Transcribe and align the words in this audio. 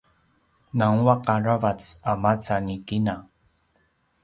nguaq 0.79 1.21
aravac 1.33 1.79
a 2.11 2.13
maca 2.23 2.55
ni 2.65 2.75
kina 2.87 3.15